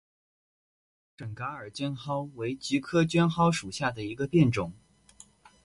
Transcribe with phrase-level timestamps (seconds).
[1.15, 4.73] 准噶尔绢蒿为菊科绢蒿属下的一个变种。